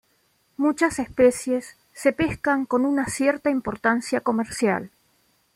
[0.57, 4.89] Muchas especies se pescan con una cierta importancia comercial.